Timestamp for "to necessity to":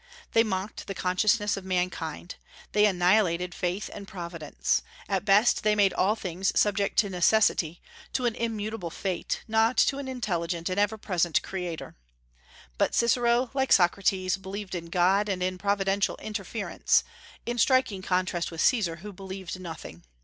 6.97-8.25